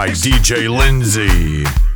by 0.00 0.08
DJ 0.08 0.66
Lindsay. 0.66 1.89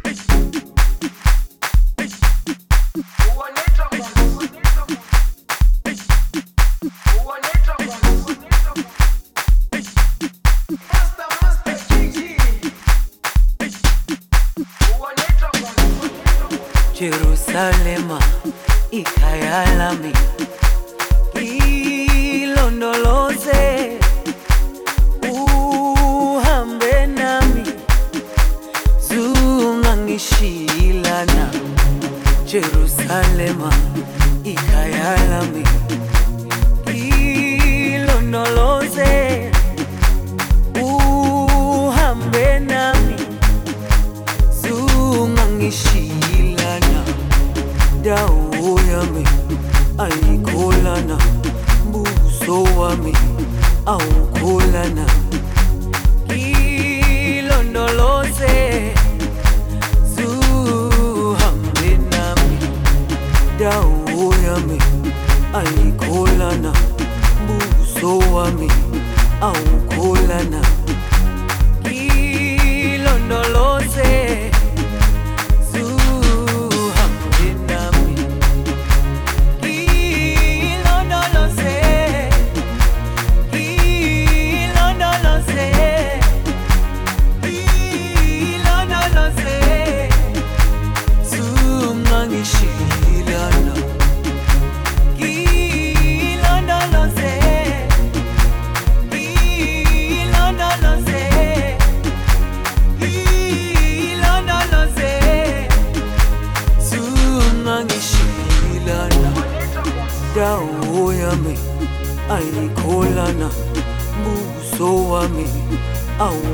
Oh. 116.26 116.53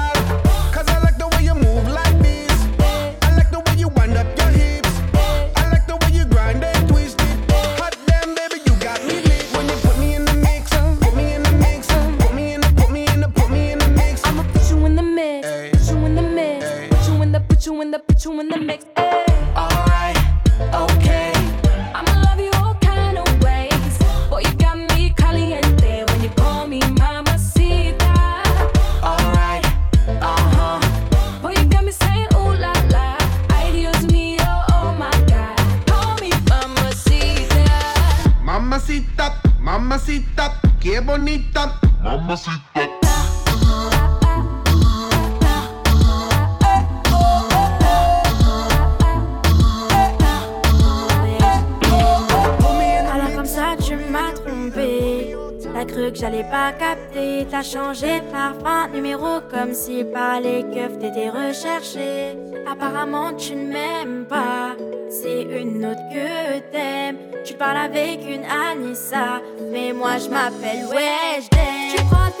changé 57.63 58.21
de 58.21 58.91
numéro 58.91 59.39
comme 59.49 59.73
si 59.73 60.03
par 60.03 60.39
les 60.39 60.63
keufs 60.73 60.97
t'étais 60.99 61.29
recherché. 61.29 62.37
Apparemment 62.69 63.33
tu 63.33 63.55
ne 63.55 63.71
m'aimes 63.71 64.25
pas, 64.27 64.75
c'est 65.09 65.43
une 65.43 65.85
autre 65.85 66.01
que 66.11 66.59
t'aimes. 66.71 67.17
Tu 67.43 67.53
parles 67.53 67.77
avec 67.77 68.21
une 68.27 68.45
Anissa, 68.45 69.41
mais 69.71 69.93
moi 69.93 70.17
je 70.17 70.29
m'appelle 70.29 70.85
Weshden. 70.85 72.40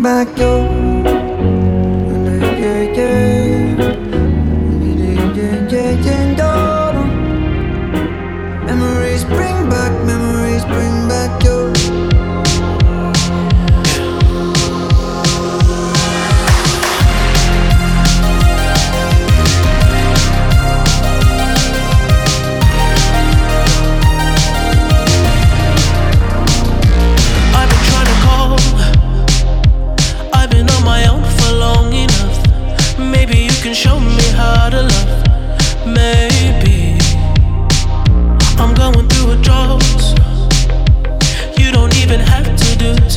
back 0.00 0.34
door. 0.36 1.19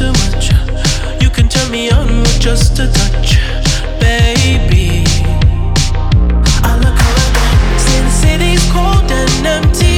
Too 0.03 0.12
much. 0.24 0.51
You 1.22 1.29
can 1.29 1.48
turn 1.48 1.72
me 1.72 1.89
on 1.89 2.07
with 2.22 2.39
just 2.39 2.79
a 2.79 2.88
touch, 2.91 3.38
baby. 4.01 5.05
I 6.69 6.72
look 6.83 7.00
around, 7.10 7.79
since 7.79 8.13
city's 8.13 8.63
cold 8.72 9.10
and 9.12 9.48
empty. 9.48 9.93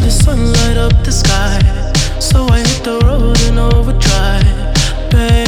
the 0.00 0.10
sun 0.10 0.52
light 0.52 0.76
up 0.76 0.92
the 1.04 1.12
sky. 1.12 1.58
So 2.20 2.46
I 2.48 2.58
hit 2.58 2.84
the 2.84 2.98
road 3.04 3.40
in 3.48 3.58
overdrive, 3.58 5.10
babe. 5.10 5.47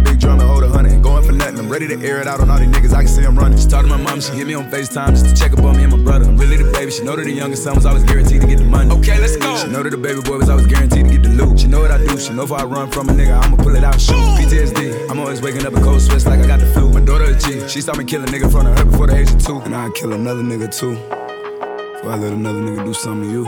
and 0.39 0.49
hold 0.49 0.63
a 0.63 0.69
hundred. 0.69 1.01
Going 1.01 1.23
for 1.23 1.31
nothing. 1.31 1.59
I'm 1.59 1.69
ready 1.69 1.87
to 1.87 1.99
air 2.05 2.19
it 2.21 2.27
out 2.27 2.39
on 2.39 2.49
all 2.49 2.59
these 2.59 2.69
niggas. 2.69 2.93
I 2.93 3.03
can 3.03 3.07
see 3.07 3.23
I'm 3.23 3.37
running. 3.37 3.57
She 3.57 3.67
talked 3.67 3.87
to 3.87 3.97
my 3.97 4.01
mom, 4.01 4.21
she 4.21 4.33
hit 4.33 4.47
me 4.47 4.53
on 4.53 4.69
FaceTime 4.69 5.09
just 5.09 5.25
to 5.25 5.33
check 5.33 5.53
up 5.53 5.63
on 5.63 5.75
me 5.77 5.83
and 5.83 5.91
my 5.91 6.03
brother. 6.03 6.25
I'm 6.25 6.37
really 6.37 6.57
the 6.57 6.71
baby. 6.71 6.91
She 6.91 7.03
know 7.03 7.15
that 7.15 7.23
the 7.23 7.31
youngest 7.31 7.63
son 7.63 7.75
was 7.75 7.85
always 7.85 8.03
guaranteed 8.03 8.41
to 8.41 8.47
get 8.47 8.59
the 8.59 8.65
money. 8.65 8.91
Okay, 8.91 9.19
let's 9.19 9.35
go. 9.37 9.57
She 9.57 9.67
know 9.67 9.83
that 9.83 9.89
the 9.89 9.97
baby 9.97 10.21
boy 10.21 10.37
was 10.37 10.49
always 10.49 10.67
guaranteed 10.67 11.05
to 11.05 11.11
get 11.11 11.23
the 11.23 11.29
loot. 11.29 11.59
She 11.59 11.67
know 11.67 11.81
what 11.81 11.91
I 11.91 11.97
do. 11.97 12.17
She 12.17 12.33
know 12.33 12.43
if 12.43 12.51
I 12.51 12.63
run 12.63 12.89
from 12.91 13.09
a 13.09 13.13
nigga, 13.13 13.41
I'ma 13.41 13.57
pull 13.57 13.75
it 13.75 13.83
out. 13.83 13.99
Shoot. 13.99 14.15
PTSD. 14.15 15.09
I'm 15.09 15.19
always 15.19 15.41
waking 15.41 15.65
up 15.65 15.73
in 15.73 15.83
cold 15.83 16.01
sweats 16.01 16.25
like 16.25 16.39
I 16.39 16.47
got 16.47 16.59
the 16.59 16.67
flu. 16.67 16.89
My 16.89 17.01
daughter 17.01 17.25
a 17.25 17.37
G. 17.37 17.67
She 17.67 17.81
saw 17.81 17.93
me 17.95 18.05
kill 18.05 18.23
a 18.23 18.27
nigga 18.27 18.43
in 18.43 18.49
front 18.49 18.67
of 18.67 18.77
her 18.77 18.85
before 18.85 19.07
the 19.07 19.17
age 19.17 19.31
of 19.31 19.43
two. 19.43 19.59
And 19.61 19.75
I'd 19.75 19.93
kill 19.93 20.13
another 20.13 20.43
nigga 20.43 20.69
too. 20.71 20.93
Before 20.93 22.11
I 22.11 22.15
let 22.15 22.33
another 22.33 22.61
nigga 22.61 22.85
do 22.85 22.93
something 22.93 23.29
to 23.29 23.31
you. 23.31 23.45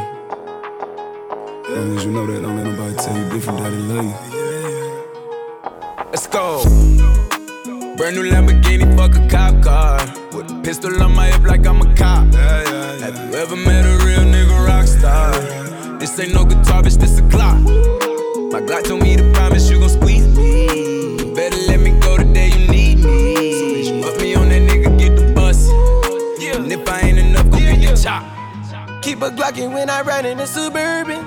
As 1.63 1.79
Long 1.79 1.97
as 1.97 2.05
you 2.05 2.11
know 2.11 2.27
that, 2.27 2.41
don't 2.41 2.57
let 2.57 2.65
nobody 2.65 2.95
tell 2.95 3.17
you 3.17 3.29
different 3.31 3.59
that 3.59 3.69
they 3.71 3.77
love 3.77 4.33
you. 4.33 4.42
Brand 8.03 8.17
new 8.17 8.29
Lamborghini, 8.29 8.97
fuck 8.97 9.15
a 9.15 9.25
cop 9.29 9.63
car. 9.63 9.97
With 10.35 10.51
a 10.51 10.61
pistol 10.61 11.01
on 11.01 11.15
my 11.15 11.27
hip 11.27 11.43
like 11.43 11.65
I'm 11.65 11.79
a 11.79 11.95
cop. 11.95 12.33
Have 12.33 13.15
you 13.15 13.33
ever 13.39 13.55
met 13.55 13.85
a 13.85 14.05
real 14.05 14.25
nigga 14.25 14.67
rock 14.67 14.87
star? 14.87 15.31
This 15.99 16.19
ain't 16.19 16.33
no 16.33 16.43
guitar, 16.43 16.83
bitch, 16.83 16.99
this 16.99 17.19
a 17.19 17.21
Glock. 17.21 17.63
My 18.51 18.59
Glock 18.59 18.83
told 18.83 19.03
me 19.03 19.15
to 19.15 19.31
promise 19.31 19.69
you 19.69 19.79
gon' 19.79 19.87
squeeze 19.87 20.27
me. 20.35 21.17
You 21.17 21.33
better 21.33 21.55
let 21.69 21.79
me 21.79 21.97
go 22.01 22.17
the 22.17 22.25
day 22.25 22.49
you 22.49 22.67
need 22.69 22.97
me. 22.97 23.53
So 23.53 23.93
bitch, 23.93 24.03
put 24.03 24.21
me 24.21 24.35
on 24.35 24.49
that 24.49 24.69
nigga, 24.69 24.99
get 24.99 25.15
the 25.15 25.33
bus. 25.33 25.69
And 25.69 26.69
if 26.73 26.85
I 26.89 26.99
ain't 26.99 27.19
enough, 27.19 27.49
go 27.51 27.57
get 27.57 27.79
the 27.79 28.03
chop. 28.03 29.01
Keep 29.01 29.21
a 29.21 29.29
Glockin' 29.29 29.73
when 29.73 29.89
I 29.89 30.01
ride 30.01 30.25
in 30.25 30.39
the 30.39 30.45
Suburban. 30.45 31.23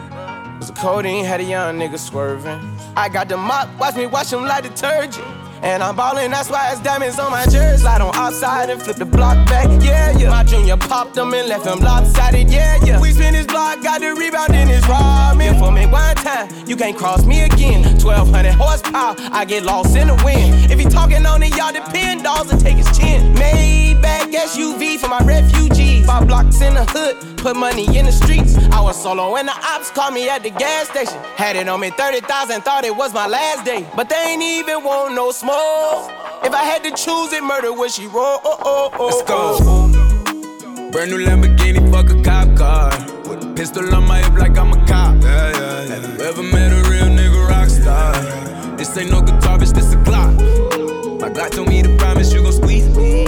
Cause 0.59 0.69
the 0.69 0.75
codeine 0.75 1.25
had 1.25 1.41
a 1.41 1.45
young 1.45 1.79
nigga 1.79 1.99
swerving. 1.99 2.61
I 2.95 3.09
got 3.09 3.31
the 3.31 3.39
mop, 3.39 3.67
watch 3.79 3.97
me 3.97 4.05
wash 4.05 4.31
him 4.31 4.43
like 4.43 4.65
detergent. 4.65 5.27
And 5.63 5.83
I'm 5.83 5.97
ballin', 5.97 6.31
that's 6.31 6.51
why 6.51 6.71
it's 6.73 6.81
diamonds 6.81 7.19
on 7.19 7.31
my 7.31 7.45
jersey. 7.45 7.83
Slide 7.83 8.01
on 8.01 8.15
outside 8.15 8.71
and 8.71 8.81
flip 8.83 8.97
the 8.97 9.05
block 9.05 9.47
back, 9.47 9.67
yeah, 9.83 10.17
yeah. 10.17 10.31
My 10.31 10.45
junior 10.45 10.77
popped 10.77 11.15
them 11.15 11.35
and 11.35 11.49
left 11.49 11.67
him 11.67 11.81
lopsided, 11.81 12.51
yeah, 12.51 12.79
yeah. 12.85 13.01
We 13.01 13.13
spin 13.13 13.35
his 13.35 13.47
block, 13.47 13.83
got 13.83 14.01
the 14.01 14.15
rebound 14.15 14.55
in 14.55 14.69
his 14.69 14.85
ramen. 14.85 15.59
For 15.59 15.73
me 15.73 15.87
one 15.87 16.17
time, 16.17 16.49
you 16.67 16.77
can't 16.77 16.97
cross 16.97 17.25
me 17.25 17.43
again. 17.43 17.96
1200 18.07 18.53
horsepower, 18.55 19.17
I 19.33 19.45
get 19.45 19.65
lost 19.65 19.97
in 19.97 20.07
the 20.07 20.15
wind. 20.25 20.71
If 20.71 20.79
he 20.79 20.85
talking 20.85 21.27
on 21.27 21.43
it, 21.43 21.57
y'all 21.57 21.73
depend, 21.73 22.23
dolls 22.23 22.51
and 22.53 22.61
take 22.61 22.77
his 22.77 22.87
chin. 22.97 23.35
Maybach 23.35 24.33
SUV 24.33 24.99
for 24.99 25.09
my 25.09 25.19
refugees. 25.25 26.07
Five 26.07 26.29
blocks 26.29 26.61
in 26.61 26.75
the 26.75 26.85
hood, 26.85 27.37
put 27.39 27.57
money 27.57 27.85
in 27.99 28.07
the 28.07 28.13
streets. 28.13 28.57
I 28.71 28.81
was 28.81 29.01
solo 29.03 29.33
when 29.33 29.47
the 29.47 29.57
ops 29.57 29.91
called 29.91 30.15
me 30.15 30.29
at 30.29 30.45
the 30.45 30.51
gas 30.51 30.89
station. 30.89 31.19
Had 31.35 31.57
it 31.57 31.69
on 31.69 31.81
me 31.81 31.91
30,000, 31.91 32.63
thought 32.63 32.85
it 32.85 32.95
was 32.95 33.13
my 33.13 33.27
last 33.27 33.65
day. 33.65 33.85
But 33.97 34.09
they 34.09 34.23
ain't 34.33 34.43
even 34.43 34.85
want 34.85 35.15
no 35.15 35.33
smoke. 35.33 36.13
If 36.45 36.55
I 36.55 36.63
had 36.63 36.85
to 36.85 36.91
choose 36.91 37.33
it, 37.33 37.43
murder 37.43 37.73
would 37.73 37.91
she 37.91 38.07
roll? 38.07 38.39
Oh, 38.45 38.59
oh, 38.65 38.91
oh, 39.01 39.07
Let's 39.07 39.23
go. 39.29 40.91
Brand 40.93 41.11
new 41.11 41.19
Lamborghini, 41.19 41.91
fuck 41.91 42.09
a 42.11 42.23
cop 42.23 42.57
car. 42.57 43.16
Pistol 43.57 43.95
on 43.95 44.07
my 44.07 44.19
hip 44.19 44.35
like 44.35 44.59
I'm 44.59 44.71
a 44.71 44.87
cop. 44.87 45.23
Have 45.25 46.05
you 46.05 46.25
ever 46.27 46.43
met 46.43 46.73
a 46.73 46.91
real 46.91 47.07
nigga 47.07 47.49
rock 47.49 47.71
star? 47.71 48.13
This 48.77 48.95
ain't 48.99 49.11
no 49.11 49.23
guitar, 49.23 49.57
bitch, 49.57 49.73
this 49.73 49.95
a 49.95 49.97
Glock. 49.97 50.37
My 51.19 51.31
Glock 51.31 51.53
told 51.53 51.71
me 51.71 51.81
to 51.81 51.97
promise 51.97 52.35
you 52.35 52.43
gon' 52.43 52.53
squeeze 52.53 52.87
me. 52.95 53.23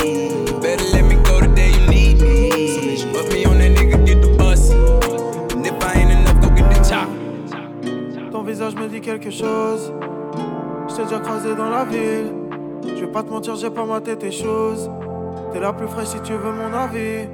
You 0.47 0.61
better 0.61 0.85
let 0.93 1.07
me 1.07 1.14
go 1.25 1.41
the 1.41 1.49
day 1.57 1.71
you 1.71 1.87
need 1.88 2.21
me. 2.21 2.69
So 2.69 2.81
bitch, 2.83 3.11
put 3.11 3.33
me 3.33 3.47
on 3.47 3.57
that 3.57 3.73
nigga, 3.73 4.05
get 4.05 4.21
the 4.21 4.37
bus. 4.37 4.71
And 5.53 5.67
if 5.67 5.83
I 5.83 5.95
ain't 5.95 6.11
enough, 6.11 6.43
go 6.43 6.51
get 6.51 6.69
the 6.75 6.81
chop. 6.87 7.09
Ton 8.31 8.43
visage 8.43 8.75
me 8.75 8.87
dit 8.87 9.01
quelque 9.01 9.31
chose. 9.31 9.91
Je 10.91 10.95
t'ai 10.95 11.05
déjà 11.05 11.21
croisé 11.21 11.55
dans 11.55 11.71
la 11.71 11.87
ville. 11.87 12.35
Je 12.85 13.01
vais 13.01 13.12
pas 13.12 13.23
te 13.23 13.31
mentir, 13.31 13.57
j'ai 13.57 13.71
pas 13.71 13.87
maté 13.87 14.14
tes 14.14 14.31
choses. 14.31 14.91
T'es 15.55 15.61
la 15.61 15.73
plus 15.73 15.88
fraîche 15.88 16.09
si 16.09 16.21
tu 16.21 16.35
veux 16.35 16.53
mon 16.53 16.75
avis. 16.75 17.29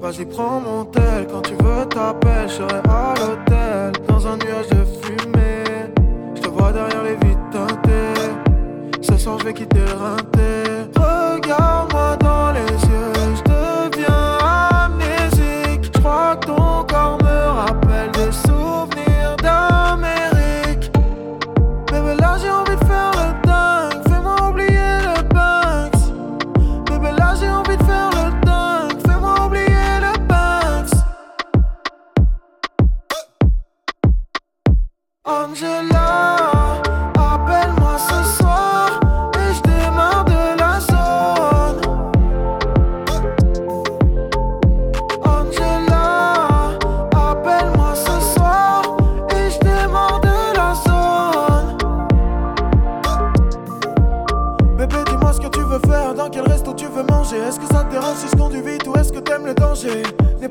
Vas-y, 0.00 0.26
prends 0.26 0.60
mon 0.60 0.84
tel. 0.84 1.26
Quand 1.30 1.40
tu 1.40 1.54
veux, 1.54 1.86
t'appelles. 1.88 2.48
Je 2.48 2.54
serai 2.54 2.80
à 2.88 3.14
l'hôtel. 3.18 3.92
Dans 4.06 4.26
un 4.26 4.36
nuage 4.36 4.68
de 4.68 4.84
fumée. 5.02 5.90
Je 6.34 6.42
te 6.42 6.48
vois 6.48 6.72
derrière 6.72 7.02
les 7.02 7.16
vitres 7.26 7.50
teintées. 7.50 9.02
Ce 9.02 9.16
soir, 9.16 9.38
je 9.40 9.44
vais 9.46 9.54
quitter 9.54 9.80
rinté. 9.80 10.90
Regarde-moi 10.96 12.16
dans 12.16 12.45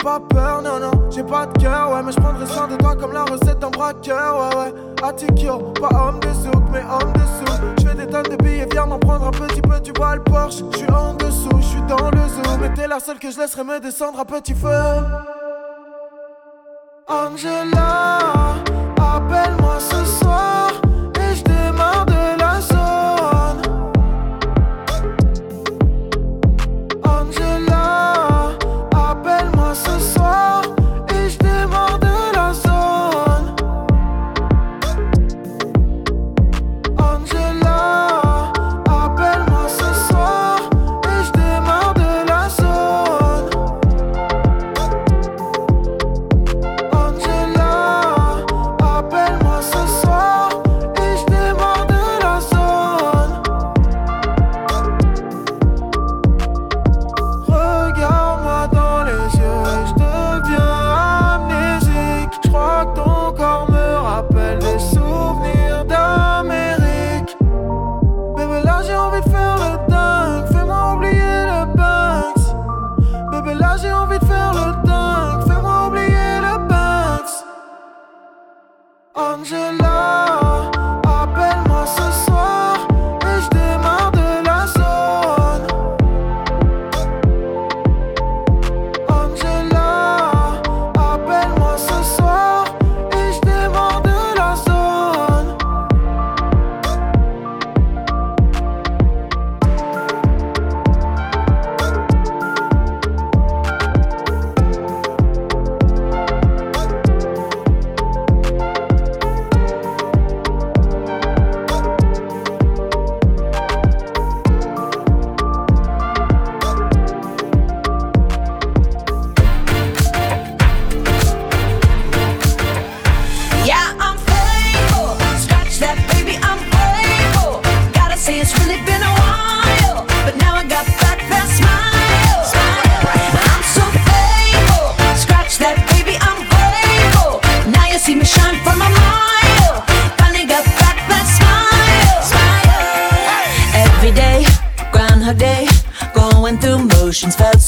pas 0.05 0.19
peur, 0.19 0.61
non, 0.61 0.79
non, 0.79 0.91
j'ai 1.09 1.23
pas 1.23 1.47
de 1.47 1.59
cœur, 1.59 1.91
ouais, 1.91 2.03
mais 2.03 2.11
je 2.11 2.19
prendrai 2.19 2.45
soin 2.45 2.67
de 2.67 2.75
toi 2.75 2.95
comme 2.95 3.11
la 3.11 3.23
recette 3.23 3.57
d'un 3.57 3.71
braqueur, 3.71 4.37
ouais, 4.37 4.55
ouais. 4.55 4.73
Attikyo, 5.01 5.57
pas 5.81 5.89
homme 5.89 6.19
de 6.19 6.27
souk, 6.27 6.63
mais 6.71 6.83
homme 6.83 7.11
de 7.13 7.21
sous. 7.21 7.55
Je 7.79 7.87
fais 7.87 7.95
des 7.95 8.07
tonnes 8.07 8.29
de 8.29 8.35
billets, 8.35 8.67
viens 8.71 8.85
m'en 8.85 8.99
prendre 8.99 9.27
un 9.27 9.31
petit 9.31 9.61
peu, 9.61 9.81
tu 9.81 9.91
vois 9.97 10.15
le 10.15 10.23
Porsche. 10.23 10.63
Je 10.73 10.77
suis 10.77 10.91
en 10.91 11.15
dessous, 11.15 11.49
je 11.59 11.65
suis 11.65 11.81
dans 11.87 12.11
le 12.11 12.19
zoo, 12.29 12.57
mais 12.61 12.71
t'es 12.75 12.87
la 12.87 12.99
seule 12.99 13.17
que 13.17 13.31
je 13.31 13.39
laisserai 13.39 13.63
me 13.63 13.79
descendre 13.79 14.19
à 14.19 14.25
petit 14.25 14.53
feu. 14.53 14.69
Angela, 17.07 18.19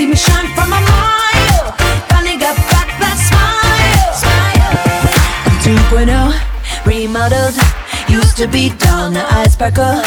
see 0.00 0.06
me 0.06 0.16
shine 0.16 0.48
from 0.56 0.72
a 0.72 0.80
mile. 0.80 1.66
Finally 2.08 2.38
got 2.40 2.56
back 2.72 2.88
that 3.02 3.18
smile. 3.28 4.08
I'm 5.44 5.56
2.0, 5.60 6.08
remodeled. 6.88 7.56
Used 8.08 8.36
to 8.38 8.48
be 8.48 8.72
dull, 8.80 9.10
now 9.10 9.28
I 9.28 9.46
sparkle. 9.48 10.00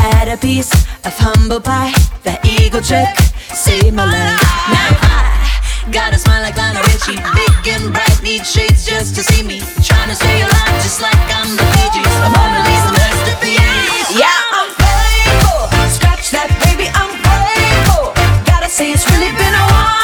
Had 0.00 0.28
a 0.28 0.38
piece 0.38 0.72
of 1.04 1.12
humble 1.24 1.60
pie. 1.60 1.92
That 2.24 2.40
eagle 2.44 2.80
trick 2.80 3.12
saved 3.52 3.92
my 3.92 4.06
life. 4.08 4.40
Now 4.72 4.96
I 5.12 5.92
got 5.92 6.16
a 6.16 6.18
smile 6.18 6.40
like 6.40 6.56
Lionel 6.56 6.82
Richie. 6.88 7.20
Big 7.36 7.64
and 7.68 7.92
bright, 7.92 8.22
need 8.22 8.46
shades 8.46 8.86
just 8.88 9.14
to 9.16 9.22
see 9.22 9.42
me. 9.44 9.60
Trying 9.84 10.08
to 10.08 10.16
stay 10.16 10.40
alive 10.40 10.76
just 10.80 11.04
like 11.04 11.20
I'm 11.36 11.52
the 11.52 11.66
Gees. 11.92 12.16
A 12.24 12.28
Mona 12.32 12.60
Lisa 12.64 12.90
masterpiece. 12.96 14.08
Yeah, 14.16 14.83
say, 18.74 18.90
it's 18.90 19.08
really 19.08 19.30
been 19.30 19.54
a 19.54 19.66
while. 19.70 20.03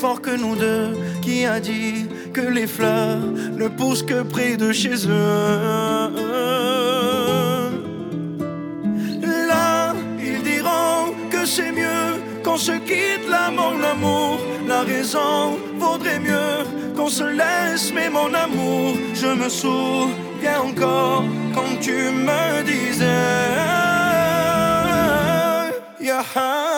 fort 0.00 0.22
que 0.22 0.30
nous 0.30 0.56
deux 0.56 0.96
Qui 1.20 1.44
a 1.44 1.60
dit 1.60 2.06
que 2.32 2.40
les 2.40 2.66
fleurs 2.66 3.20
ne 3.60 3.68
poussent 3.68 4.02
que 4.02 4.22
près 4.22 4.56
de 4.56 4.72
chez 4.72 4.96
eux 5.06 6.10
Là, 9.50 9.94
ils 10.28 10.42
diront 10.42 11.02
que 11.30 11.44
c'est 11.44 11.72
mieux 11.72 12.06
qu'on 12.44 12.56
se 12.56 12.72
quitte 12.88 13.26
l'amour, 13.28 13.74
l'amour 13.84 14.38
La 14.66 14.80
raison 14.92 15.58
vaudrait 15.78 16.20
mieux 16.20 16.56
qu'on 16.96 17.08
se 17.08 17.24
laisse 17.24 17.92
Mais 17.94 18.08
mon 18.08 18.32
amour, 18.46 18.96
je 19.14 19.30
me 19.40 19.48
souviens 19.48 20.60
encore 20.68 21.24
Quand 21.54 21.72
tu 21.80 21.96
me 22.26 22.62
disais 22.62 23.60
yeah. 26.00 26.69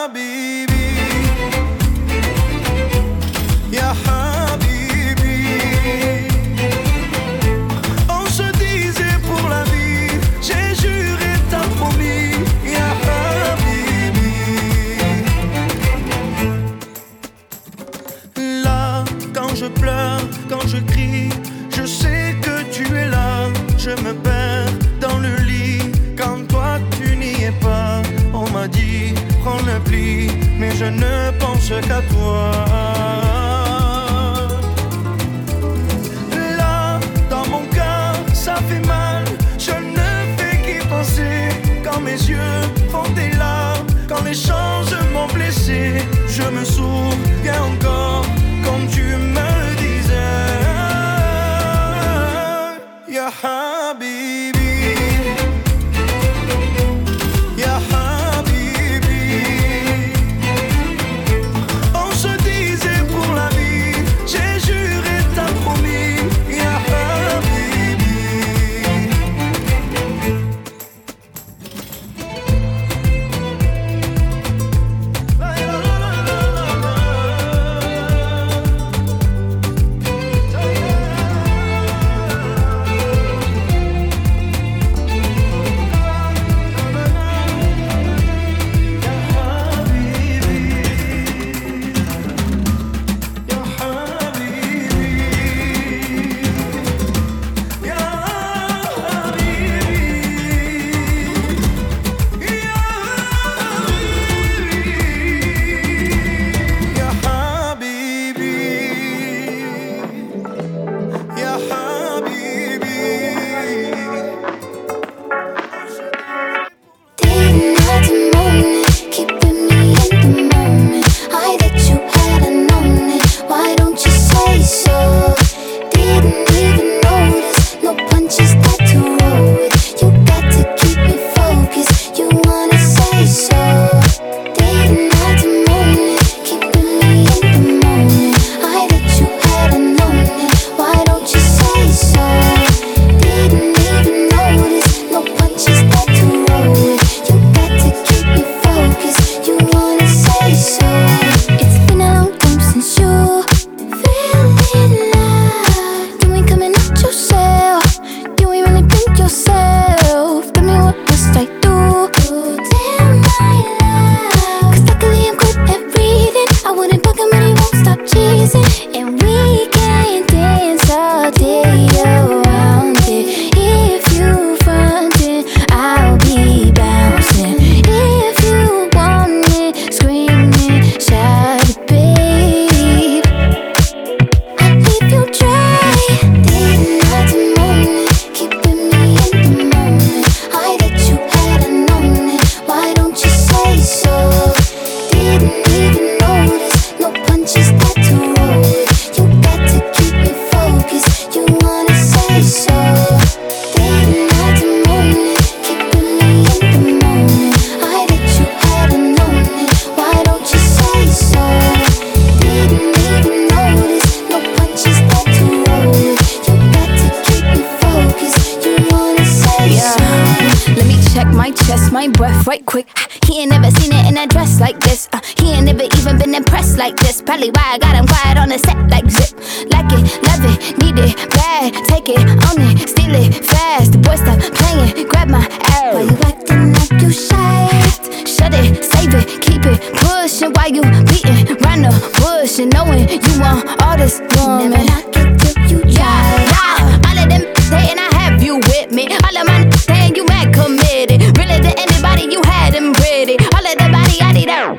why 240.51 240.67
you 240.67 240.83
beating 241.07 241.47
round 241.63 241.85
the 241.85 241.93
bush 242.21 242.59
and 242.59 242.73
knowing 242.73 243.09
you 243.09 243.41
want 243.41 243.65
all 243.83 243.97
this 243.97 244.21
woman. 244.37 244.71
Never 244.71 244.85
knock 244.85 245.17
it 245.17 245.39
till 245.39 245.63
you 245.71 245.81
try. 245.95 246.23
Yeah, 246.51 247.09
all 247.09 247.19
of 247.19 247.29
them 247.29 247.43
hating, 247.71 247.99
I 247.99 248.09
have 248.19 248.43
you 248.43 248.57
with 248.57 248.93
me. 248.93 249.09
All 249.09 249.37
of 249.37 249.47
my 249.47 249.71
saying 249.71 250.17
you 250.17 250.25
mad 250.27 250.53
committed. 250.55 251.23
Really 251.39 251.61
to 251.61 251.73
anybody, 251.79 252.25
you 252.33 252.43
had 252.45 252.75
them 252.75 252.93
pretty. 252.95 253.37
All 253.55 253.67
of 253.67 253.77
the 253.79 253.89
body, 253.93 254.19
I 254.21 254.33
need 254.33 254.49
out. 254.49 254.79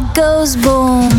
It 0.00 0.14
goes 0.14 0.56
boom. 0.56 1.10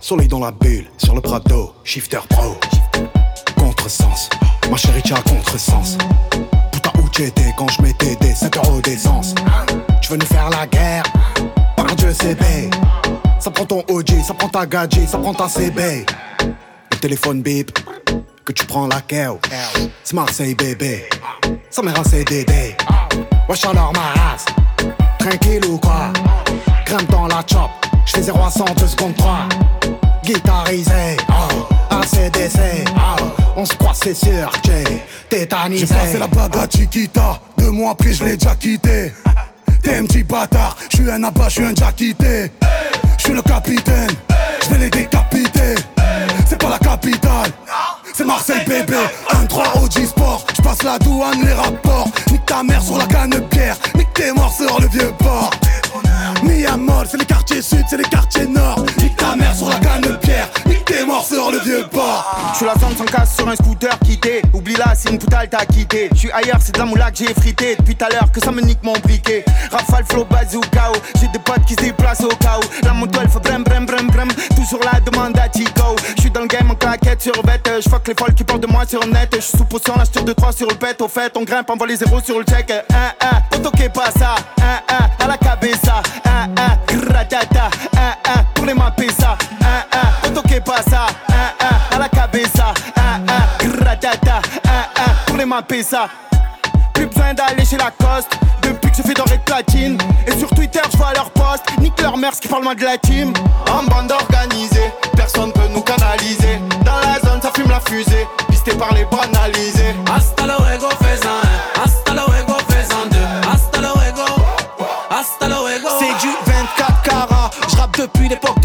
Soleil 0.00 0.28
dans 0.28 0.38
la 0.40 0.50
bulle, 0.50 0.86
sur 0.98 1.14
le 1.14 1.20
Prado, 1.20 1.74
shifter 1.82 2.20
pro. 2.28 2.56
Contresens, 3.58 4.28
ma 4.70 4.76
chérie, 4.76 5.02
t'as 5.02 5.20
contresens. 5.22 5.96
Putain, 6.70 6.90
où 7.02 7.08
t'étais 7.08 7.52
quand 7.56 7.68
je 7.68 7.82
mettais 7.82 8.14
des 8.16 8.34
5 8.34 8.56
euros 8.58 8.80
d'essence 8.80 9.34
Tu 10.02 10.12
veux 10.12 10.18
nous 10.18 10.26
faire 10.26 10.48
la 10.50 10.66
guerre? 10.66 11.04
Par 11.76 11.86
Dieu, 11.96 12.12
c'est 12.12 12.36
Ça 13.40 13.50
prend 13.50 13.64
ton 13.64 13.82
OG, 13.88 14.22
ça 14.26 14.34
prend 14.34 14.48
ta 14.48 14.66
gadget, 14.66 15.08
ça 15.08 15.18
prend 15.18 15.34
ta 15.34 15.48
CB. 15.48 16.06
Le 16.92 16.96
téléphone 16.98 17.42
bip, 17.42 17.76
que 18.44 18.52
tu 18.52 18.64
prends 18.64 18.86
la 18.86 19.00
keo. 19.00 19.40
C'est 20.04 20.14
Marseille, 20.14 20.54
bébé. 20.54 21.08
Ça 21.70 21.82
m'est 21.82 21.92
rassé 21.92 22.24
dédé. 22.24 22.76
Wesh, 23.48 23.64
alors 23.64 23.92
ma 23.92 24.20
race. 24.20 24.44
Tranquille 25.18 25.64
ou 25.66 25.78
quoi? 25.78 26.12
Crème 26.84 27.06
dans 27.10 27.26
la 27.26 27.44
chop. 27.46 27.85
Je 28.06 28.12
fais 28.12 28.22
0 28.22 28.38
à 28.42 28.50
100, 28.50 28.64
2 28.78 28.86
secondes 28.86 29.16
3 29.16 29.48
Guitarisé, 30.24 31.16
oh, 31.28 31.66
ACDC, 31.90 32.88
oh, 32.96 33.24
on 33.56 33.64
se 33.64 33.74
croit 33.74 33.92
c'est 33.94 34.14
sûr, 34.14 34.50
j'ai 34.64 34.84
tétanisé. 35.28 35.86
J'ai 35.86 35.94
passé 35.94 36.18
la 36.18 36.26
bague 36.26 36.56
à 36.56 36.68
Chiquita, 36.68 37.40
deux 37.58 37.70
mois 37.70 37.92
après 37.92 38.12
je 38.12 38.24
l'ai 38.24 38.36
déjà 38.36 38.54
quitté. 38.56 39.12
T'es 39.82 39.96
un 39.96 40.04
petit 40.04 40.24
bâtard, 40.24 40.76
je 40.90 40.96
suis 40.96 41.10
un 41.10 41.22
abat, 41.22 41.48
je 41.48 41.54
suis 41.54 41.64
un 41.64 41.72
déjà 41.72 41.92
quitté 41.92 42.50
Je 43.18 43.24
suis 43.24 43.32
le 43.32 43.42
capitaine 43.42 44.10
je 44.66 44.74
vais 44.74 44.78
les 44.78 44.90
décapiter. 44.90 45.74
C'est 46.46 46.58
pas 46.58 46.68
la 46.68 46.78
capitale, 46.78 47.50
c'est 48.12 48.24
Marseille 48.24 48.64
bébé. 48.66 48.96
1-3 49.30 49.82
OG 49.82 50.06
Sport, 50.06 50.46
je 50.56 50.62
passe 50.62 50.82
la 50.82 50.98
douane, 50.98 51.44
les 51.44 51.52
rapports. 51.52 52.08
Nique 52.30 52.46
ta 52.46 52.62
mère 52.62 52.82
sur 52.82 52.98
la 52.98 53.06
canne 53.06 53.30
de 53.30 53.38
pierre, 53.38 53.76
nique 53.94 54.12
tes 54.14 54.32
morts 54.32 54.52
sur 54.52 54.80
le 54.80 54.88
vieux 54.88 55.12
port. 55.18 55.50
Miamol, 56.42 57.06
c'est 57.10 57.18
les 57.18 57.24
quartiers 57.24 57.62
sud, 57.62 57.84
c'est 57.88 57.96
les 57.96 58.04
quartiers 58.04 58.46
nord. 58.46 58.84
Nique 58.98 59.16
ta 59.16 59.36
mère 59.36 59.54
sur 59.54 59.68
la 59.68 59.78
canne 59.78 60.18
pierre, 60.22 60.48
sur 61.28 61.50
le 61.50 61.58
vieux 61.58 61.84
port. 61.90 62.50
Je 62.52 62.56
suis 62.56 62.66
la 62.66 62.74
zone 62.74 62.96
sans 62.96 63.04
casse 63.04 63.36
sur 63.36 63.46
un 63.46 63.54
scooter 63.54 63.98
quitté. 63.98 64.40
Oublie 64.54 64.76
la, 64.76 64.94
c'est 64.94 65.10
une 65.10 65.18
poutale 65.18 65.46
t'as 65.50 65.66
quitté. 65.66 66.08
Je 66.12 66.18
suis 66.18 66.30
ailleurs, 66.32 66.56
c'est 66.60 66.72
de 66.72 66.78
la 66.78 66.86
moula 66.86 67.10
que 67.10 67.18
j'ai 67.18 67.34
frité. 67.34 67.76
Depuis 67.76 67.96
tout 67.96 68.04
à 68.06 68.08
l'heure 68.08 68.32
que 68.32 68.40
ça 68.40 68.50
me 68.50 68.62
nique 68.62 68.82
mon 68.82 68.94
briquet. 68.94 69.44
Rafale, 69.70 70.04
flow, 70.08 70.24
bazooka. 70.24 70.92
J'ai 71.20 71.28
des 71.28 71.38
potes 71.38 71.64
qui 71.66 71.74
se 71.74 71.80
déplacent 71.80 72.22
au 72.22 72.28
chaos. 72.28 72.62
La 72.82 72.94
moto 72.94 73.18
elle 73.22 73.28
fait 73.28 73.40
brem 73.40 73.62
brem 73.62 73.84
brem 73.84 74.06
brem. 74.06 74.28
Toujours 74.54 74.80
la 74.90 74.98
demande 75.00 75.38
à 75.38 75.48
Tico. 75.48 75.96
Je 76.16 76.22
suis 76.22 76.30
dans 76.30 76.40
le 76.40 76.46
game 76.46 76.70
en 76.70 76.74
claquette 76.74 77.20
sur 77.20 77.42
bête. 77.42 77.68
Je 77.84 77.88
que 77.90 78.10
les 78.10 78.16
folles 78.18 78.34
qui 78.34 78.44
parlent 78.44 78.60
de 78.60 78.66
moi 78.66 78.86
sur 78.86 79.06
net. 79.06 79.28
Je 79.34 79.40
suis 79.40 79.58
sous 79.58 79.64
potion, 79.66 79.94
la 79.96 80.22
de 80.22 80.32
3 80.32 80.52
sur 80.52 80.68
le 80.68 80.74
bête. 80.76 81.02
Au 81.02 81.08
fait, 81.08 81.36
on 81.36 81.42
grimpe, 81.42 81.68
on 81.68 81.76
voit 81.76 81.86
les 81.86 81.96
zéros 81.96 82.20
sur 82.22 82.38
le 82.38 82.44
check. 82.44 82.70
Eh, 82.70 82.80
eh, 82.88 82.94
eh, 83.52 83.56
1 83.56 83.86
1 83.86 83.88
pas 83.90 84.10
ça. 84.18 84.36
1 84.60 85.22
1 85.22 85.24
à 85.24 85.28
la 85.28 85.36
cabeza. 85.36 86.02
1 86.24 86.94
1 86.94 86.96
gratata. 86.96 87.70
1 88.24 88.30
1 88.40 88.55
problema 88.66 88.90
pesa, 88.90 89.38
ah 89.62 89.84
ah, 89.92 90.42
que 90.42 90.60
pasa, 90.60 91.06
ah 91.28 91.54
ah, 91.60 91.94
a 91.94 91.98
la 92.00 92.08
cabeza, 92.08 92.74
ah 92.96 93.20
ah, 93.28 93.46
gratata, 93.60 94.40
ah 94.66 94.88
ah. 94.96 95.62
Plus 96.92 97.06
besoin 97.06 97.34
d'aller 97.34 97.64
chez 97.64 97.76
la 97.76 97.92
coste 97.92 98.36
depuis 98.62 98.90
que 98.90 98.96
je 98.96 99.02
fais 99.02 99.14
doré 99.14 99.36
de 99.36 99.42
platine. 99.42 99.98
Et 100.26 100.36
sur 100.36 100.48
Twitter, 100.48 100.80
je 100.90 100.96
vois 100.96 101.12
leurs 101.12 101.30
posts, 101.30 101.64
nique 101.78 102.00
leur 102.00 102.16
mère, 102.16 102.32
qui 102.32 102.48
parle 102.48 102.64
moins 102.64 102.74
de 102.74 102.82
la 102.82 102.98
team. 102.98 103.32
En 103.70 103.84
bande 103.84 104.10
organisée, 104.10 104.90
personne 105.14 105.52
peut 105.52 105.68
nous 105.72 105.82
canaliser. 105.82 106.58
Dans 106.84 106.98
la 106.98 107.20
zone, 107.20 107.40
ça 107.40 107.52
fume 107.54 107.68
la 107.68 107.80
fusée, 107.80 108.26
pisté 108.48 108.72
par 108.72 108.92
les 108.94 109.04
banalisés. 109.04 109.94
Hasta 110.12 110.46
luego, 110.46 110.88
faisant 111.02 111.40
hasta 111.84 112.14
luego, 112.14 112.54
faisant 112.68 113.06
deux, 113.12 113.48
hasta 113.52 113.80
luego, 113.80 114.24
hasta 115.10 115.48
luego. 115.48 115.88
C'est 116.00 116.26
du 116.26 116.32
24 116.46 117.02
carats, 117.02 117.50
je 117.68 117.76
rappe 117.76 117.96
depuis 117.98 118.28
l'époque 118.28 118.55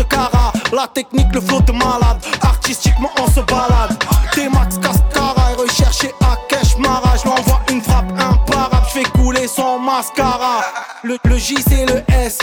Technique, 0.88 1.27
le 1.34 1.41
flow 1.41 1.61
de 1.61 1.71
malade, 1.73 2.17
artistiquement 2.41 3.09
on 3.19 3.27
se 3.27 3.39
balade. 3.41 3.95
T-Max 4.34 4.77
Cascara 4.79 5.51
et 5.51 5.61
recherché 5.61 6.11
à 6.21 6.36
Cash 6.49 6.75
Mara 6.77 7.15
Je 7.17 7.23
lui 7.23 7.29
envoie 7.29 7.61
une 7.69 7.82
frappe 7.82 8.11
imparable, 8.17 8.86
je 8.88 8.99
fais 8.99 9.09
couler 9.11 9.47
son 9.47 9.79
mascara. 9.79 10.61
Le, 11.03 11.17
le 11.25 11.38
J 11.38 11.55
c'est 11.67 11.86
le 11.86 12.03
S, 12.13 12.39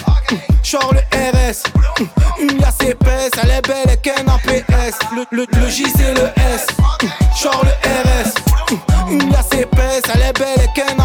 genre 0.62 0.92
le 0.92 1.00
RS 1.16 1.62
Une 2.40 2.58
liasse 2.58 2.80
épaisse, 2.82 3.30
elle 3.42 3.50
est 3.50 3.66
belle 3.66 3.90
et 3.92 3.96
qu'un 3.96 4.26
APS 4.26 4.98
le, 5.14 5.24
le, 5.30 5.46
le 5.60 5.68
J 5.68 5.84
c'est 5.96 6.14
le 6.14 6.28
S, 6.54 6.66
genre 7.40 7.62
le 7.64 7.70
RS 7.88 9.10
Une 9.10 9.30
liasse 9.30 9.52
épaisse, 9.52 10.02
elle 10.14 10.22
est 10.22 10.38
belle 10.38 10.64
et 10.64 10.72
qu'un 10.74 10.97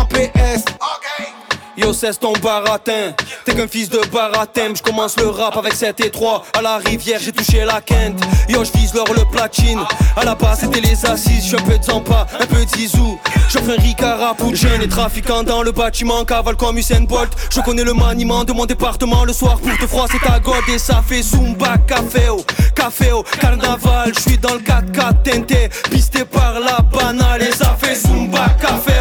cesse 1.94 2.20
ton 2.20 2.34
baratin. 2.34 3.14
T'es 3.46 3.54
qu'un 3.54 3.68
fils 3.68 3.90
de 3.90 4.00
baratin. 4.12 4.74
Je 4.76 4.82
commence 4.82 5.18
le 5.18 5.28
rap 5.28 5.56
avec 5.58 5.74
7 5.74 6.00
et 6.06 6.10
3. 6.10 6.44
À 6.58 6.62
la 6.62 6.78
rivière, 6.78 7.20
j'ai 7.22 7.32
touché 7.32 7.64
la 7.66 7.82
quinte. 7.82 8.20
Yo, 8.50 8.64
je 8.64 8.72
vise 8.78 8.94
l'or 8.94 9.14
le 9.14 9.24
platine. 9.32 9.80
À 10.16 10.24
la 10.26 10.36
base, 10.36 10.60
c'était 10.62 10.82
les 10.82 11.06
assises. 11.06 11.46
J'suis 11.46 11.56
un 11.56 11.62
peu 11.62 11.78
de 11.78 11.84
Zampa, 11.84 12.28
un 12.40 12.46
peu 12.46 12.64
de 12.64 12.70
Zizou. 12.70 13.20
J'offre 13.50 13.72
un 13.78 13.82
Ricard 13.82 14.36
pour 14.36 14.56
jeunes 14.56 14.82
et 14.82 14.88
trafiquants 14.88 15.44
dans 15.44 15.62
le 15.64 15.72
bâtiment. 15.72 16.26
Cavale 16.26 16.56
comme 16.56 16.78
Usain 16.78 17.02
Bolt. 17.02 17.32
Je 17.50 17.62
connais 17.62 17.84
le 17.84 17.94
maniement 17.94 18.44
de 18.44 18.54
mon 18.54 18.66
département. 18.66 19.24
Le 19.26 19.34
soir, 19.34 19.60
pour 19.60 19.78
te 19.78 19.88
froid, 19.88 20.08
c'est 20.12 20.20
ta 20.20 20.40
god 20.40 20.64
et 20.74 20.80
ça 20.80 21.04
fait 21.08 21.22
Zumba, 21.22 21.78
café 21.88 22.30
au 22.30 22.44
café 22.76 23.12
au 23.12 23.24
carnaval. 23.24 24.12
Je 24.16 24.20
suis 24.20 24.38
dans 24.38 24.54
le 24.54 24.60
4x4 24.60 25.24
tenté, 25.24 25.70
pisté 25.90 26.26
par 26.26 26.60
la 26.60 26.80
banale. 26.82 27.44
Et 27.44 27.52
ça 27.52 27.78
fait 27.80 27.96
Zumba, 27.96 28.50
café 28.60 28.94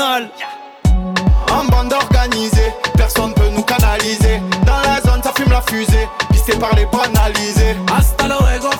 En 0.00 1.64
bande 1.66 1.92
organisée 1.92 2.72
Personne 2.96 3.34
peut 3.34 3.48
nous 3.54 3.62
canaliser. 3.62 4.40
Dans 4.64 4.80
la 4.80 5.00
zone 5.02 5.22
ça 5.22 5.32
fume 5.36 5.50
la 5.50 5.60
fusée. 5.62 6.08
Pisté 6.30 6.56
par 6.56 6.74
les 6.74 6.86
banalisés. 6.86 7.76
Hasta 7.94 8.26
luego, 8.26 8.70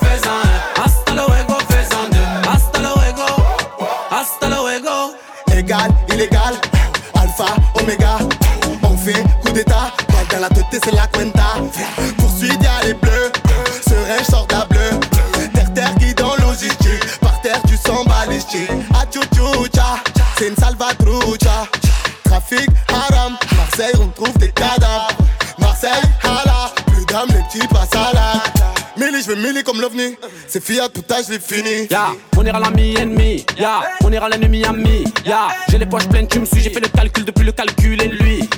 une 20.49 20.57
salvatrucha. 20.57 21.68
Trafic, 22.24 22.68
haram, 22.88 23.36
Marseille, 23.57 23.93
on 24.01 24.09
trouve 24.09 24.36
des 24.38 24.51
cadavres. 24.51 25.09
Marseille, 25.59 25.90
hala, 26.22 26.72
plus 26.86 27.05
d'âme, 27.07 27.28
les 27.28 27.43
petits 27.43 27.68
passent 27.68 27.95
à 27.95 28.12
la. 28.12 28.43
Je 29.24 29.30
vais 29.30 29.36
millie 29.36 29.62
comme 29.62 29.80
l'ovni. 29.80 30.16
C'est 30.49 30.61
Fiat, 30.61 30.88
âge, 31.11 31.26
je 31.28 31.32
l'ai 31.32 31.38
fini. 31.38 31.86
Ya, 31.88 32.09
on 32.36 32.45
ira 32.45 32.59
l'ami 32.59 32.97
ennemi, 32.97 33.45
ya, 33.57 33.82
on 34.03 34.11
ira 34.11 34.28
l'ennemi 34.28 34.64
ami, 34.64 35.05
ya, 35.24 35.49
j'ai 35.68 35.78
les 35.78 35.86
poches 35.86 36.09
pleines, 36.09 36.26
tu 36.26 36.40
me 36.40 36.45
suis, 36.45 36.61
j'ai 36.61 36.70
fait 36.70 36.80
le 36.80 36.88
calcul 36.88 37.24
depuis 37.24 37.45
le 37.45 37.53
calcul 37.53 38.03
et 38.03 38.09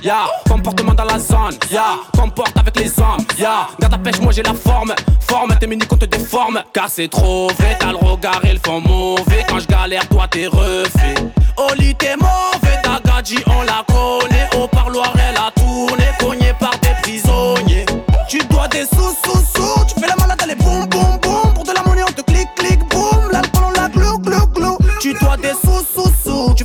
ya, 0.04 0.26
comportement 0.48 0.94
dans 0.94 1.04
la 1.04 1.18
zone, 1.18 1.56
ya, 1.70 1.98
comporte 2.16 2.56
avec 2.58 2.78
les 2.78 2.98
hommes, 3.00 3.24
ya, 3.38 3.66
garde 3.80 3.94
à 3.94 3.98
pêche, 3.98 4.20
moi 4.20 4.32
j'ai 4.32 4.42
la 4.42 4.52
forme, 4.52 4.94
forme, 5.20 5.56
tes 5.58 5.66
mini 5.66 5.86
te 5.86 6.04
déforme, 6.04 6.62
car 6.72 6.88
c'est 6.88 7.08
trop 7.08 7.48
vrai, 7.58 7.76
t'as 7.80 7.92
le 7.92 7.96
regard 7.96 8.44
et 8.44 8.52
le 8.52 8.60
fond 8.64 8.80
mauvais, 8.80 9.44
quand 9.48 9.58
je 9.58 9.66
galère, 9.66 10.06
toi 10.08 10.26
t'es 10.30 10.46
refait, 10.46 11.14
Oli 11.56 11.94
t'es 11.94 12.16
mauvais, 12.16 12.82
ta 12.82 13.00
gadji 13.04 13.38
on 13.46 13.62
la 13.62 13.82
connaît, 13.88 14.48
au 14.62 14.68
parloir 14.68 15.12
elle 15.16 15.36
a 15.36 15.50
tourné, 15.52 16.04
cogné 16.20 16.52
par 16.60 16.78
des 16.80 16.94
prisonniers, 17.02 17.86
tu 18.28 18.38
dois 18.50 18.68
des 18.68 18.84
sous, 18.84 19.16
sous, 19.24 19.40
sous, 19.56 19.86
tu 19.86 20.00
fais 20.00 20.08
la 20.08 20.16
malade, 20.16 20.38
allez 20.42 20.56
boum, 20.56 20.86
boum, 20.86 21.18
boum, 21.22 21.54
pour 21.54 21.64
de 21.64 21.72
la 21.72 21.82
monnaie 21.82 22.04
on 22.06 22.12
te 22.12 22.20
clique, 22.20 22.54
clique, 22.56 22.80
boum, 22.90 23.30
l'alcool 23.32 23.64
on 23.68 23.80
la 23.80 23.88
glou, 23.88 24.18
glou, 24.18 24.46
glou, 24.48 24.78
tu 25.00 25.14
dois 25.14 25.36
des 25.38 25.52
sous, 25.52 25.63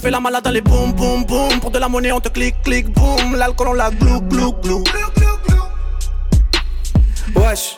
fais 0.09 0.11
la 0.11 0.19
malade, 0.19 0.47
allez 0.47 0.61
boum, 0.61 0.91
boum, 0.93 1.23
boum, 1.23 1.59
pour 1.59 1.69
de 1.69 1.77
la 1.77 1.87
monnaie 1.87 2.11
on 2.11 2.19
te 2.19 2.29
clique, 2.29 2.61
clique, 2.63 2.89
boum, 2.91 3.35
l'alcool 3.35 3.67
on 3.69 3.73
la 3.73 3.91
glou, 3.91 4.21
glou, 4.21 4.53
glou. 4.63 4.83
Wesh, 7.35 7.77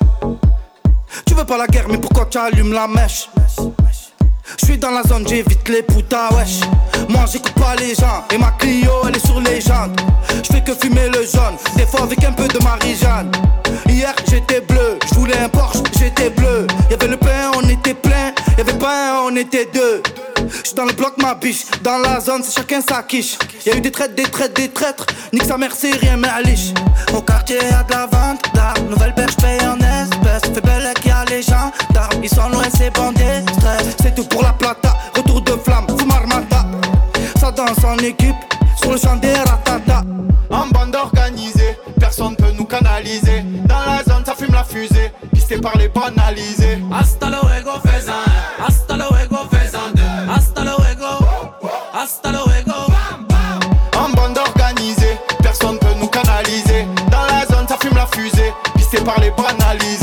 tu 1.25 1.33
veux 1.33 1.43
pas 1.43 1.57
la 1.57 1.67
guerre, 1.67 1.87
mais 1.89 1.97
pourquoi 1.97 2.25
tu 2.27 2.37
allumes 2.37 2.71
la 2.71 2.87
mèche? 2.87 3.29
Je 4.59 4.65
suis 4.65 4.77
dans 4.77 4.91
la 4.91 5.03
zone, 5.03 5.27
j'évite 5.27 5.67
les 5.67 5.83
putas, 5.83 6.29
wesh. 6.33 6.61
Moi 7.09 7.25
j'écoute 7.31 7.53
pas 7.53 7.75
les 7.75 7.95
gens, 7.95 8.23
et 8.33 8.37
ma 8.37 8.51
Clio 8.51 8.91
elle 9.07 9.15
est 9.17 9.25
sur 9.25 9.41
les 9.41 9.59
jantes. 9.59 9.99
Je 10.29 10.53
fais 10.53 10.63
que 10.63 10.73
fumer 10.73 11.09
le 11.09 11.25
jaune, 11.25 11.57
des 11.75 11.85
fois 11.85 12.03
avec 12.03 12.23
un 12.23 12.31
peu 12.31 12.47
de 12.47 12.63
Marie-Jeanne. 12.63 13.31
Hier 13.89 14.13
j'étais 14.29 14.61
bleu, 14.61 14.97
je 15.09 15.15
voulais 15.15 15.37
un 15.37 15.49
Porsche, 15.49 15.79
j'étais 15.99 16.29
bleu. 16.29 16.67
Y'avait 16.89 17.09
le 17.09 17.17
pain, 17.17 17.51
on 17.57 17.67
était 17.67 17.93
plein, 17.93 18.30
y'avait 18.57 18.77
pas 18.77 19.11
un, 19.11 19.31
on 19.31 19.35
était 19.35 19.67
deux. 19.73 20.01
J'suis 20.63 20.75
dans 20.75 20.85
le 20.85 20.93
bloc, 20.93 21.13
ma 21.21 21.35
biche, 21.35 21.65
dans 21.83 21.97
la 21.97 22.19
zone, 22.19 22.41
c'est 22.43 22.59
chacun 22.59 22.81
sa 22.81 23.03
quiche. 23.03 23.37
Y'a 23.65 23.75
eu 23.75 23.81
des 23.81 23.91
traites, 23.91 24.15
des 24.15 24.23
traites, 24.23 24.55
des 24.55 24.69
traîtres, 24.69 25.05
nique 25.31 25.43
sa 25.43 25.57
mère, 25.57 25.71
c'est 25.77 25.95
rien, 25.95 26.17
mais 26.17 26.27
à 26.27 26.41
liche. 26.41 26.73
Au 27.15 27.21
quartier 27.21 27.57
y'a 27.57 27.83
de 27.83 27.91
la 27.91 28.05
vente 28.07 28.43
d'armes, 28.53 28.89
nouvelle 28.89 29.13
berge 29.13 29.35
paye 29.37 29.59
en 29.61 29.77
espèces. 29.77 30.53
Fait 30.53 30.61
belle 30.61 30.93
qu'il 30.95 31.11
y 31.11 31.11
a 31.11 31.25
les 31.25 31.41
gens 31.41 31.71
d'armes, 31.93 32.23
ils 32.23 32.29
sont 32.29 32.49
loin, 32.49 32.63
c'est 32.75 32.93
bandés, 32.93 33.43
stress. 33.57 33.95
C'est 34.01 34.15
tout 34.15 34.25
pour 34.25 34.43
la 34.43 34.53
plata, 34.53 34.97
retour 35.15 35.41
de 35.41 35.51
flamme, 35.51 35.87
Foumarmata. 35.97 36.65
Ça 37.39 37.51
danse 37.51 37.83
en 37.83 37.97
équipe, 37.97 38.35
sur 38.81 38.91
le 38.91 38.97
champ 38.97 39.15
des 39.15 39.33
ratata. 39.33 40.03
En 40.51 40.67
bande 40.67 40.95
organisée 40.95 41.77
Personne 41.97 42.35
peut 42.35 42.51
nous 42.57 42.65
canaliser 42.65 43.41
Dans 43.65 43.79
la 43.79 44.03
zone 44.03 44.25
ça 44.25 44.35
fume 44.35 44.53
la 44.53 44.65
fusée 44.65 45.11
Pisté 45.33 45.57
par 45.57 45.77
les 45.77 45.87
banalisés 45.87 46.77
Hasta 46.91 47.29
luego, 47.29 47.71
fais. 47.83 47.90
Hasta 48.71 48.95
luego, 48.95 49.37
faisant 49.51 49.91
deux. 49.93 50.29
Hasta 50.29 50.63
luego. 50.63 51.09
Hasta 51.93 52.31
luego. 52.31 52.87
Bam, 52.87 53.27
bam. 53.27 53.59
En 54.01 54.09
bande 54.15 54.37
organisée, 54.37 55.19
personne 55.43 55.77
peut 55.79 55.93
nous 55.99 56.07
canaliser. 56.07 56.87
Dans 57.09 57.25
la 57.25 57.45
zone, 57.45 57.67
ça 57.67 57.77
fume 57.81 57.95
la 57.95 58.07
fusée. 58.07 58.53
Pissé 58.75 59.03
par 59.03 59.19
les 59.19 59.31
banalisés. 59.31 60.00